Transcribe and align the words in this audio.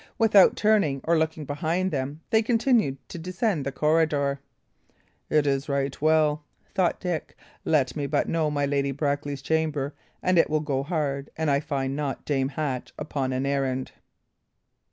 Without 0.17 0.55
turning 0.55 0.99
or 1.03 1.15
looking 1.15 1.45
behind 1.45 1.91
them, 1.91 2.21
they 2.31 2.41
continued 2.41 2.97
to 3.07 3.19
descend 3.19 3.63
the 3.63 3.71
corridor. 3.71 4.39
"It 5.29 5.45
is 5.45 5.69
right 5.69 5.95
well," 6.01 6.43
thought 6.73 6.99
Dick. 6.99 7.37
"Let 7.65 7.95
me 7.95 8.07
but 8.07 8.27
know 8.27 8.49
my 8.49 8.65
Lady 8.65 8.91
Brackley's 8.91 9.43
chamber, 9.43 9.93
and 10.23 10.39
it 10.39 10.49
will 10.49 10.59
go 10.59 10.81
hard 10.81 11.29
an 11.37 11.49
I 11.49 11.59
find 11.59 11.95
not 11.95 12.25
Dame 12.25 12.49
Hatch 12.49 12.91
upon 12.97 13.31
an 13.31 13.45
errand." 13.45 13.91